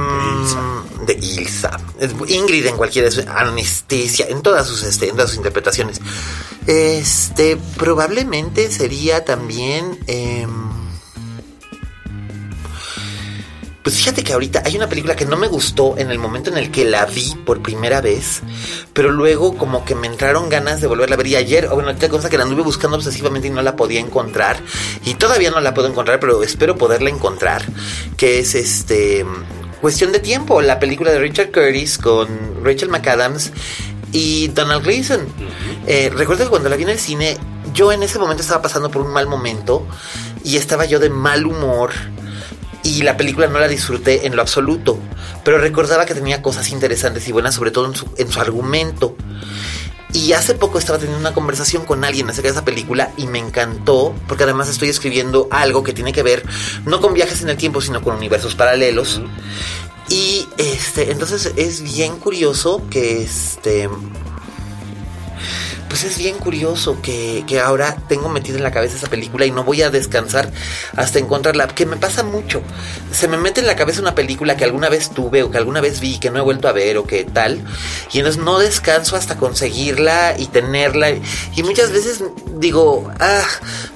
[1.05, 1.79] de Ilsa.
[2.27, 6.01] Ingrid en cualquiera de sus anestesia, en todas sus este, en todas sus interpretaciones.
[6.67, 9.97] Este, probablemente sería también.
[10.07, 10.69] em,
[13.89, 16.57] pues fíjate que ahorita hay una película que no me gustó en el momento en
[16.57, 18.41] el que la vi por primera vez,
[18.93, 21.95] pero luego como que me entraron ganas de volverla a ver y ayer, o bueno,
[21.95, 24.61] te consta que la anduve buscando obsesivamente y no la podía encontrar
[25.05, 27.65] y todavía no la puedo encontrar, pero espero poderla encontrar,
[28.15, 29.25] que es este
[29.81, 32.27] Cuestión de tiempo, la película de Richard Curtis con
[32.63, 33.51] Rachel McAdams
[34.11, 35.21] y Donald Gleason.
[35.87, 37.37] Eh, recuerdo que cuando la vi en el cine,
[37.73, 39.87] yo en ese momento estaba pasando por un mal momento
[40.43, 41.91] y estaba yo de mal humor
[42.83, 44.99] y la película no la disfruté en lo absoluto,
[45.43, 49.15] pero recordaba que tenía cosas interesantes y buenas, sobre todo en su, en su argumento.
[50.11, 53.37] Y hace poco estaba teniendo una conversación con alguien acerca de esa película y me
[53.37, 56.43] encantó, porque además estoy escribiendo algo que tiene que ver
[56.85, 59.21] no con viajes en el tiempo, sino con universos paralelos.
[60.09, 63.87] Y este, entonces es bien curioso que este.
[65.89, 69.51] Pues es bien curioso que, que ahora tengo metida en la cabeza esa película y
[69.51, 70.51] no voy a descansar
[70.95, 71.67] hasta encontrarla.
[71.67, 72.61] Que me pasa mucho.
[73.11, 75.81] Se me mete en la cabeza una película que alguna vez tuve o que alguna
[75.81, 77.59] vez vi que no he vuelto a ver o que tal.
[78.13, 81.09] Y entonces no descanso hasta conseguirla y tenerla.
[81.55, 82.23] Y muchas veces
[82.57, 83.43] digo, ah,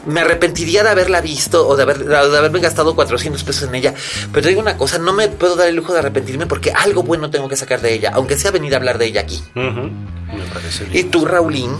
[0.05, 3.93] me arrepentiría de haberla visto o de, haber, de haberme gastado 400 pesos en ella.
[4.33, 7.29] Pero digo una cosa, no me puedo dar el lujo de arrepentirme porque algo bueno
[7.29, 9.41] tengo que sacar de ella, aunque sea venir a hablar de ella aquí.
[10.37, 11.71] Me parece ¿Y tú, Raulín?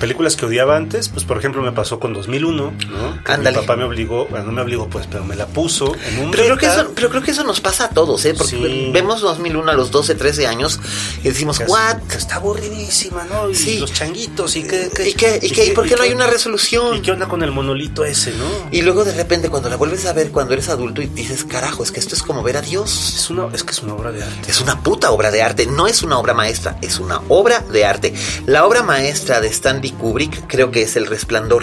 [0.00, 3.24] Películas que odiaba antes, pues por ejemplo me pasó con 2001, ¿no?
[3.24, 3.36] Que.
[3.38, 6.30] Mi papá me obligó, bueno, no me obligó pues, pero me la puso en un
[6.30, 8.34] Pero creo, que eso, pero creo que eso nos pasa a todos, ¿eh?
[8.36, 8.90] Porque Sí.
[8.92, 10.78] vemos 2001 a los 12, 13 años
[11.22, 11.96] y decimos, que ¿what?
[12.08, 13.50] que está aburridísima, ¿no?
[13.50, 13.78] Y Sí.
[13.78, 14.90] los changuitos, ¿y qué?
[14.94, 15.38] qué- ¿Y qué?
[15.42, 15.66] ¿Y qué?
[15.66, 17.02] ¿Y por qué no hay una ¿Y resolución?
[17.02, 18.44] qué onda con el monolito ese, no?
[18.70, 21.82] Y luego de repente cuando la vuelves a ver cuando eres adulto y dices, carajo,
[21.82, 23.14] es que esto es como ver a Dios.
[23.16, 24.50] Es, una, es que es una obra de arte.
[24.50, 27.84] Es una puta obra de arte, no es una obra maestra, es una obra de
[27.84, 28.14] arte.
[28.46, 31.62] La obra maestra de Stanley Kubrick creo que es El Resplandor.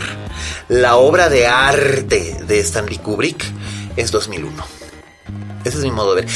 [0.70, 3.44] La obra de arte de Stanley Kubrick
[3.96, 4.64] es 2001.
[5.66, 6.32] Ese es mi modo de ver.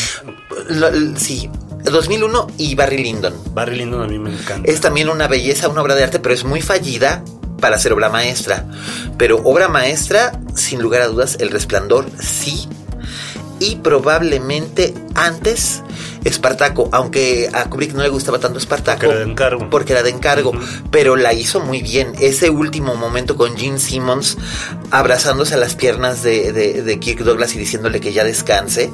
[0.69, 1.49] Lo- sí,
[1.83, 3.33] 2001 y Barry Lyndon.
[3.53, 4.69] Barry Lyndon a mí me encanta.
[4.71, 7.23] Es también una belleza, una obra de arte, pero es muy fallida
[7.59, 8.65] para ser obra maestra.
[9.17, 12.67] Pero obra maestra, sin lugar a dudas, El Resplandor sí.
[13.59, 15.81] Y probablemente antes
[16.23, 18.99] Espartaco, aunque a Kubrick no le gustaba tanto Espartaco.
[19.01, 19.69] Porque era de encargo.
[19.69, 20.51] Porque era de encargo,
[20.91, 22.13] pero la hizo muy bien.
[22.19, 24.37] Ese último momento con Gene Simmons
[24.91, 28.91] abrazándose a las piernas de, de- de Kirk Douglas y diciéndole que ya descanse,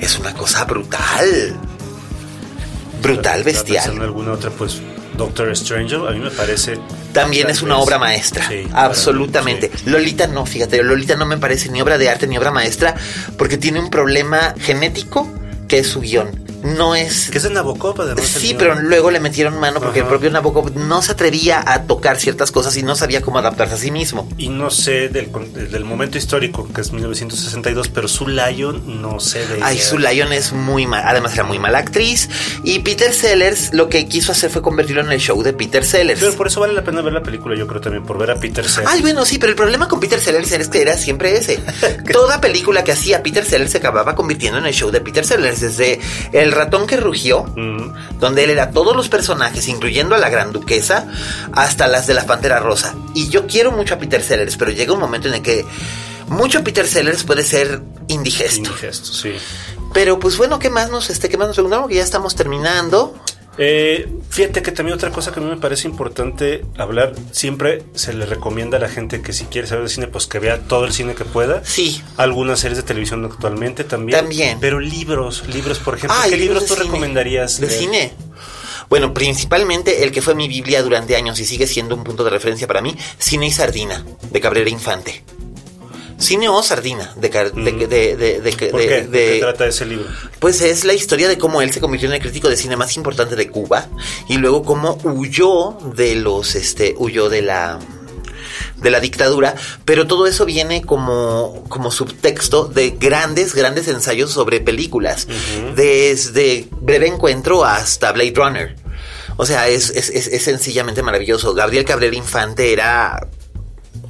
[0.00, 1.56] es una cosa brutal.
[3.02, 3.92] Brutal, bestial.
[3.96, 4.80] en alguna otra, pues
[5.16, 6.78] Doctor Stranger, a mí me parece...
[7.12, 9.70] También es una obra maestra, Sí, absolutamente.
[9.74, 9.90] sí.
[9.90, 12.94] Lolita no, fíjate, Lolita no me parece ni obra de arte ni obra maestra
[13.36, 15.28] porque tiene un problema genético
[15.68, 16.41] que es su guion.
[16.62, 17.30] No es...
[17.30, 18.24] Que es de Nabokov, además.
[18.24, 22.18] Sí, pero luego le metieron mano porque el propio Nabokov no se atrevía a tocar
[22.18, 24.28] ciertas cosas y no sabía cómo adaptarse a sí mismo.
[24.38, 25.30] Y no sé del,
[25.70, 29.78] del momento histórico, que es 1962, pero Sue Lyon no sé de Ay.
[29.78, 32.28] Sue Lyon es muy mal, además era muy mala actriz.
[32.64, 36.20] Y Peter Sellers lo que quiso hacer fue convertirlo en el show de Peter Sellers.
[36.20, 38.36] Pero por eso vale la pena ver la película, yo creo también, por ver a
[38.36, 38.92] Peter Sellers.
[38.92, 41.58] Ay, bueno, sí, pero el problema con Peter Sellers es que era siempre ese.
[42.12, 45.60] Toda película que hacía Peter Sellers se acababa convirtiendo en el show de Peter Sellers.
[45.60, 46.00] Desde
[46.32, 48.18] El ratón que rugió, Mm.
[48.20, 51.06] donde él era todos los personajes, incluyendo a la gran duquesa,
[51.52, 52.94] hasta las de la pantera rosa.
[53.14, 55.64] Y yo quiero mucho a Peter Sellers, pero llega un momento en el que
[56.28, 58.58] mucho Peter Sellers puede ser indigesto.
[58.70, 59.32] Indigesto, sí.
[59.92, 61.88] Pero pues bueno, ¿qué más nos, este, qué más nos preguntamos?
[61.88, 63.14] Que ya estamos terminando.
[63.58, 68.14] Eh, fíjate que también otra cosa que a mí me parece importante hablar, siempre se
[68.14, 70.84] le recomienda a la gente que si quiere saber de cine, pues que vea todo
[70.84, 71.62] el cine que pueda.
[71.64, 72.02] Sí.
[72.16, 74.18] Algunas series de televisión actualmente también.
[74.18, 74.58] También.
[74.60, 76.86] Pero libros, libros, por ejemplo, ¿qué libros tú cine.
[76.86, 77.60] recomendarías?
[77.60, 77.78] De leer?
[77.78, 78.12] cine.
[78.88, 82.30] Bueno, principalmente el que fue mi Biblia durante años y sigue siendo un punto de
[82.30, 85.22] referencia para mí, Cine y Sardina, de Cabrera Infante.
[86.22, 89.02] Cine o Sardina, de, Car- de, de, de, ¿Por qué?
[89.02, 90.06] ¿De de- qué trata ese libro?
[90.38, 92.96] Pues es la historia de cómo él se convirtió en el crítico de cine más
[92.96, 93.88] importante de Cuba
[94.28, 97.78] y luego cómo huyó de los, este, huyó de la
[98.76, 99.54] de la dictadura,
[99.84, 105.28] pero todo eso viene como, como subtexto de grandes, grandes ensayos sobre películas,
[105.76, 108.76] desde Breve Encuentro hasta Blade Runner.
[109.36, 111.54] O sea, es, es, es, es sencillamente maravilloso.
[111.54, 113.26] Gabriel Cabrera Infante era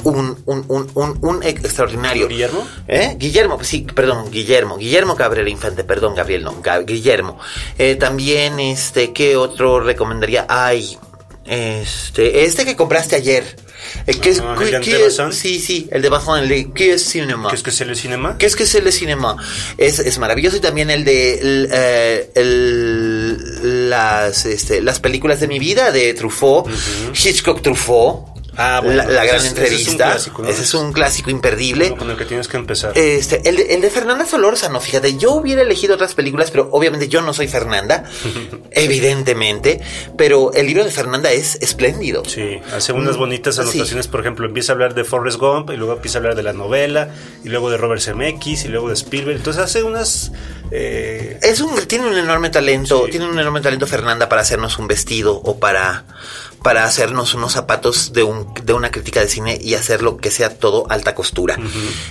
[0.05, 2.29] un, un, un, un, un extraordinario.
[2.29, 2.67] ¿Guillermo?
[2.89, 3.15] ¿Eh?
[3.19, 7.39] Guillermo, sí, perdón, Guillermo, Guillermo Cabrera Infante, perdón, Gabriel, no, Guillermo.
[7.79, 10.47] Eh, también, este, ¿qué otro recomendaría?
[10.49, 10.97] Ay,
[11.45, 13.45] este, este que compraste ayer.
[14.07, 15.21] Eh, ¿qué es- Ah, qué- ¿el de qué es-?
[15.33, 17.49] Sí, sí, el de Bazin, el de ¿Qué es cinema?
[17.51, 18.39] ¿Qué es que es el cinema?
[18.39, 19.37] ¿Qué es que es el cinema?
[19.77, 25.49] Es, es maravilloso y también el de el, eh, el- las, este, las películas de
[25.49, 26.69] mi vida de Truffaut,
[27.13, 28.32] Hitchcock Truffaut.
[28.57, 30.05] Ah, bueno, la, gran es- ese es entrevista.
[30.13, 30.49] clásico, ¿no?
[30.49, 31.95] Ese es un clásico imperdible.
[31.97, 32.93] Con el que tienes que empezar.
[32.97, 37.09] Este, el, de, el de Fernanda Solórzano, fíjate, yo hubiera elegido otras películas, pero obviamente
[37.09, 38.05] yo no soy Fernanda,
[38.73, 39.81] evidentemente,
[40.17, 42.25] pero el libro de Fernanda es espléndido.
[42.25, 43.61] Sí, hace unas bonitas Sí.
[43.63, 46.43] anotaciones, por ejemplo, empieza a hablar de Forrest Gump y luego empieza a hablar de
[46.43, 47.09] la novela
[47.45, 49.37] y luego de Robert Zemeckis y luego de Spielberg.
[49.37, 50.33] Entonces hace unas...
[50.71, 53.13] eh, Es un, tiene un enorme talento, Sí.
[53.13, 56.05] tiene un enorme talento Fernanda para hacernos un vestido o para,
[56.63, 60.59] para hacernos unos zapatos de, un, de una crítica de cine y hacerlo que sea
[60.59, 61.59] todo alta costura.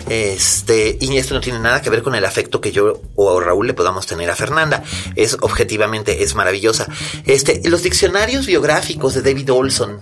[0.10, 3.68] Este, y esto no tiene nada que ver con el afecto que yo o Raúl
[3.68, 4.84] le podamos tener a Fernanda.
[5.16, 6.88] Es objetivamente, es maravillosa.
[7.26, 10.00] Este, los diccionarios biográficos de David Olson.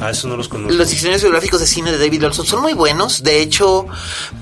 [0.00, 0.74] Ah, eso no los conozco.
[0.74, 3.22] Los diccionarios biográficos de cine de David Olson son muy buenos.
[3.22, 3.86] De hecho,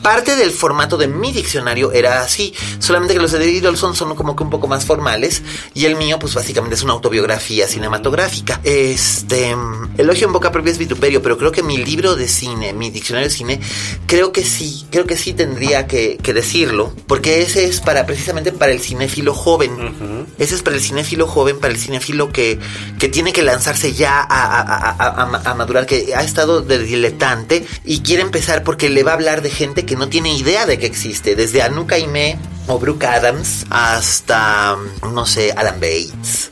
[0.02, 2.54] parte del formato de mi diccionario era así.
[2.78, 5.42] Solamente que los de David Olson son como que un poco más formales.
[5.74, 8.60] Y el mío, pues básicamente es una autobiografía cinematográfica.
[8.64, 9.54] Este.
[9.98, 13.28] Elogio en boca propia es vituperio, pero creo que mi libro de cine, mi diccionario
[13.28, 13.60] de cine,
[14.06, 16.92] creo que sí, creo que sí tendría que, que decirlo.
[17.06, 20.26] Porque ese es para precisamente para el cinéfilo joven.
[20.38, 22.58] Ese es para el cinéfilo joven, para el cinéfilo que,
[22.98, 26.78] que tiene que lanzarse ya a, a- a- a- a- madurar, que ha estado de
[26.78, 30.66] diletante y quiere empezar porque le va a hablar de gente que no tiene idea
[30.66, 34.76] de que existe, desde Anouk Aimee o Brooke Adams hasta,
[35.12, 36.50] no sé, Alan Bates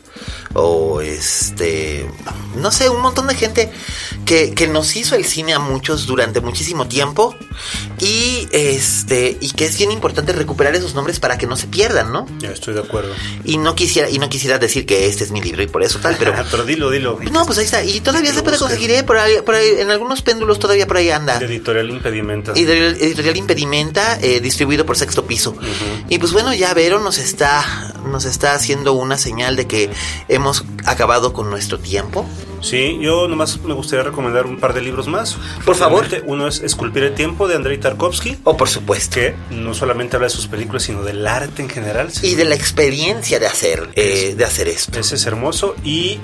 [0.54, 2.08] o este,
[2.56, 3.70] no sé, un montón de gente
[4.24, 7.34] que, que nos hizo el cine a muchos durante muchísimo tiempo
[8.00, 12.12] y este, y que es bien importante recuperar esos nombres para que no se pierdan,
[12.12, 12.26] ¿no?
[12.42, 13.12] Estoy de acuerdo.
[13.44, 15.98] Y no quisiera, y no quisiera decir que este es mi libro y por eso
[15.98, 17.18] tal, pero pero dilo, dilo.
[17.32, 17.82] no, pues ahí está.
[17.84, 19.02] Y todavía se puede conseguir, ¿eh?
[19.02, 21.38] Por ahí, por ahí, en algunos péndulos todavía por ahí anda.
[21.38, 22.52] De editorial Impedimenta.
[22.52, 25.56] Editorial, Editorial Impedimenta, eh, distribuido por Sexto Piso.
[26.08, 29.90] Y pues bueno, ya Vero nos está, nos está haciendo una señal de que
[30.28, 30.43] hemos
[30.84, 32.26] acabado con nuestro tiempo.
[32.60, 35.36] Sí, yo nomás me gustaría recomendar un par de libros más.
[35.66, 36.06] Por favor.
[36.26, 39.14] Uno es Esculpir el Tiempo de Andrei Tarkovsky, Oh, por supuesto.
[39.16, 42.08] que no solamente habla de sus películas, sino del arte en general.
[42.22, 44.98] Y de la experiencia de hacer, eh, de hacer esto.
[44.98, 45.76] Ese es hermoso.
[45.84, 46.18] Y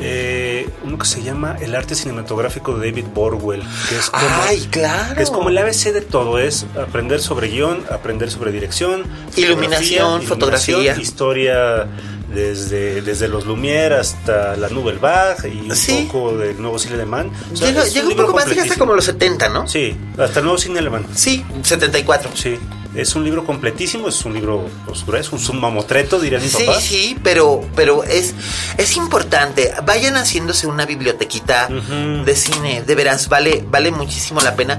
[0.00, 4.66] eh, uno que se llama El arte cinematográfico de David Borwell, que es como, Ay,
[4.72, 5.14] claro.
[5.14, 6.40] que es como el ABC de todo.
[6.40, 9.04] Es aprender sobre guion, aprender sobre dirección,
[9.36, 10.96] Iluminación, fotografía.
[10.96, 11.86] historia
[12.34, 16.06] desde, desde los Lumière hasta la Nouvelle Vague y un Sí.
[16.10, 17.30] poco del nuevo cine alemán.
[17.52, 19.66] O sea, Llega, es llega un libro poco más, hasta como los 70, ¿no?
[19.68, 21.06] Sí, hasta el nuevo cine alemán.
[21.14, 22.30] Sí, 74.
[22.34, 22.58] Sí.
[22.94, 26.84] es un libro completísimo, es un libro pues, grueso, un mamotreto, dirían mis sí, papás.
[26.84, 28.34] Sí, pero, pero es,
[28.78, 29.72] es importante.
[29.84, 34.78] Vayan haciéndose una bibliotequita de cine, de veras, vale, vale muchísimo la pena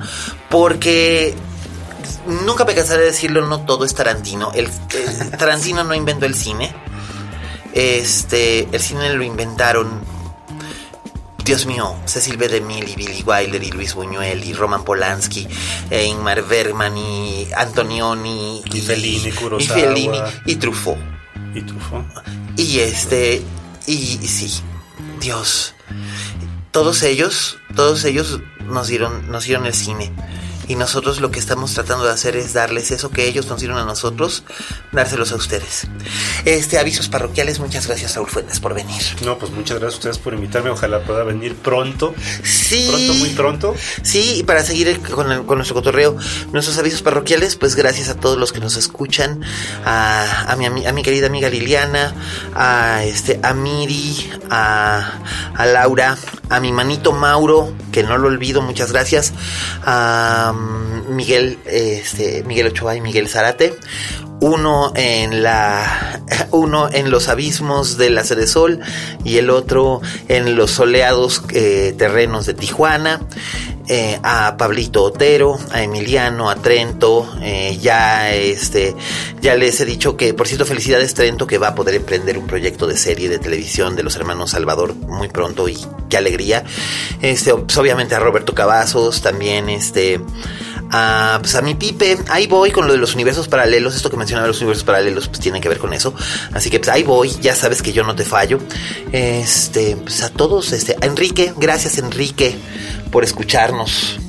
[0.49, 1.34] porque
[2.45, 4.51] nunca me cansaré de decirlo, no todo es Tarantino.
[4.53, 6.74] El, el Tarantino no inventó el cine.
[7.76, 10.01] Este, el cine lo inventaron
[11.45, 12.47] Dios mío, Cecil B.
[12.47, 15.47] DeMille y Billy Wilder y Luis Buñuel y Roman Polanski,
[15.91, 20.17] e Ingmar Bergman y Antonioni y, Fellini, y Fellini
[20.47, 20.97] y Truffaut.
[21.53, 22.03] Y Truffaut.
[22.57, 23.43] Y este,
[23.86, 24.59] y, y sí,
[25.19, 25.76] Dios,
[26.71, 30.11] todos ellos, todos ellos nos dieron, nos dieron el cine.
[30.68, 33.78] Y nosotros lo que estamos tratando de hacer es darles eso que ellos nos dieron
[33.78, 34.43] a nosotros,
[34.91, 35.88] dárselos a ustedes.
[36.45, 39.01] Este, avisos parroquiales, muchas gracias Raúl Fuentes por venir.
[39.24, 42.13] No, pues muchas gracias a ustedes por invitarme, ojalá pueda venir pronto.
[42.43, 42.88] Sí.
[42.89, 43.76] Pronto, muy pronto.
[44.01, 46.18] Sí, y para seguir con, con nuestro cotorreo,
[46.51, 49.41] nuestros avisos parroquiales, pues gracias a todos los que nos escuchan,
[49.86, 52.13] a, a, mi, a mi querida amiga Liliana,
[52.55, 55.20] a, este, a Miri, a,
[55.55, 56.18] a Laura,
[56.49, 59.34] a mi manito Mauro, que no lo olvido, muchas gracias,
[59.84, 60.55] a
[61.10, 63.76] Miguel, este, Miguel Ochoa y Miguel Zárate.
[64.41, 68.80] Uno en la, uno en los abismos de la Sol
[69.24, 73.22] y el otro en los soleados eh, terrenos de Tijuana.
[73.88, 78.95] Eh, a Pablito Otero, a Emiliano, a Trento, eh, ya este,
[79.41, 82.47] ya les he dicho que, por cierto, felicidades Trento que va a poder emprender un
[82.47, 85.77] proyecto de serie de televisión de los hermanos Salvador muy pronto y
[86.09, 86.63] qué alegría.
[87.21, 90.19] Este, obviamente a Roberto Cavazos, también este,
[90.91, 94.17] a, pues a mi Pipe, ahí voy con lo de los universos paralelos, esto que
[94.17, 96.13] mencionaba los universos paralelos, pues tiene que ver con eso,
[96.53, 98.59] así que pues ahí voy, ya sabes que yo no te fallo.
[99.11, 102.55] Este, pues a todos, este, a Enrique, gracias Enrique
[103.11, 104.19] por escucharnos.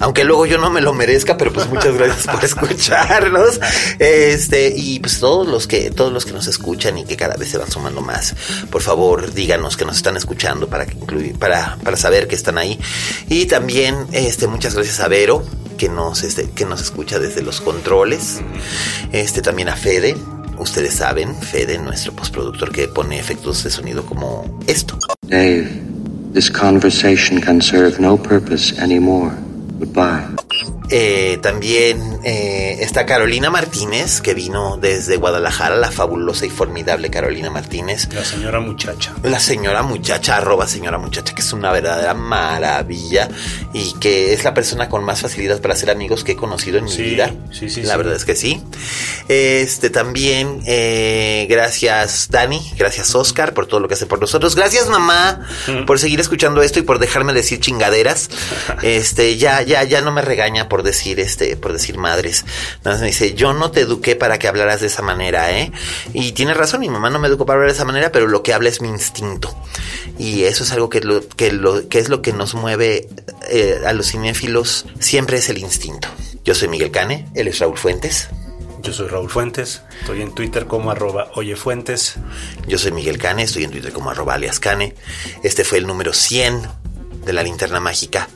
[0.00, 3.60] Aunque luego yo no me lo merezca, pero pues muchas gracias por escucharnos.
[3.98, 7.50] Este, y pues todos los que, todos los que nos escuchan y que cada vez
[7.50, 8.34] se van sumando más,
[8.70, 12.58] por favor, díganos que nos están escuchando para que incluir, para, para saber que están
[12.58, 12.78] ahí.
[13.28, 15.44] Y también, este, muchas gracias a Vero,
[15.76, 18.40] que nos, este, que nos escucha desde los controles.
[19.12, 20.16] Este, también a Fede,
[20.58, 24.98] ustedes saben, Fede, nuestro postproductor que pone efectos de sonido como esto.
[25.22, 25.82] Dave.
[26.34, 29.32] This conversation can serve no purpose anymore.
[29.78, 30.77] Goodbye.
[30.90, 37.50] Eh, también eh, está Carolina Martínez, que vino desde Guadalajara, la fabulosa y formidable Carolina
[37.50, 38.08] Martínez.
[38.12, 39.12] La señora muchacha.
[39.22, 43.28] La señora muchacha, arroba señora muchacha, que es una verdadera maravilla
[43.74, 46.84] y que es la persona con más facilidad para hacer amigos que he conocido en
[46.84, 47.32] mi vida.
[47.52, 47.98] sí, sí, La sí.
[47.98, 48.62] verdad es que sí.
[49.28, 54.54] Este también, eh, gracias Dani, gracias Oscar por todo lo que hace por nosotros.
[54.54, 55.46] Gracias mamá
[55.86, 58.30] por seguir escuchando esto y por dejarme decir chingaderas.
[58.82, 62.44] Este, ya, ya, ya no me regaña por decir, este, por decir madres.
[62.84, 65.72] Más me dice, yo no te eduqué para que hablaras de esa manera, ¿eh?
[66.12, 68.42] Y tiene razón, mi mamá no me educó para hablar de esa manera, pero lo
[68.42, 69.54] que habla es mi instinto.
[70.18, 73.08] Y eso es algo que, lo, que, lo, que es lo que nos mueve
[73.50, 76.08] eh, a los cinéfilos, siempre es el instinto.
[76.44, 78.28] Yo soy Miguel Cane, él es Raúl Fuentes.
[78.82, 82.14] Yo soy Raúl Fuentes, estoy en Twitter como arroba oyefuentes.
[82.66, 84.94] Yo soy Miguel Cane, estoy en Twitter como arroba alias Cane.
[85.42, 86.62] Este fue el número 100
[87.24, 88.28] de la linterna mágica.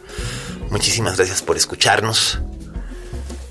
[0.73, 2.41] Muchísimas gracias por escucharnos.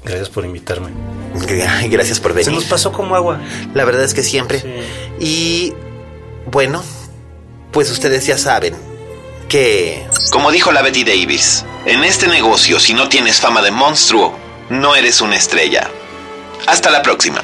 [0.04, 0.90] Gracias por invitarme.
[1.36, 2.52] Gra- Gracias por Se venir.
[2.54, 3.40] nos pasó como agua.
[3.74, 4.60] La verdad es que siempre.
[4.60, 4.68] Sí.
[5.20, 5.74] Y
[6.52, 6.84] bueno,
[7.72, 8.76] pues ustedes ya saben
[9.48, 10.06] que...
[10.32, 14.34] Como dijo la Betty Davis, en este negocio si no tienes fama de monstruo,
[14.70, 15.90] no eres una estrella.
[16.66, 17.44] Hasta la próxima.